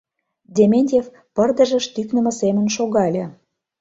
—Дементьев 0.55 1.05
пырдыжыш 1.35 1.85
тӱкнымӧ 1.93 2.31
семын 2.41 2.67
шогале. 2.75 3.23